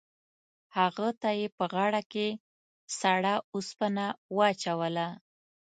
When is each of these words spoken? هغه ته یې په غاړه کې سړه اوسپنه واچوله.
هغه 0.77 1.07
ته 1.21 1.29
یې 1.39 1.47
په 1.57 1.65
غاړه 1.73 2.01
کې 2.11 2.27
سړه 2.99 3.33
اوسپنه 3.53 4.05
واچوله. 4.37 5.07